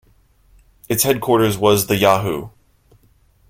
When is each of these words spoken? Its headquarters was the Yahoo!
Its 0.89 1.03
headquarters 1.03 1.59
was 1.59 1.85
the 1.85 1.95
Yahoo! 1.95 2.49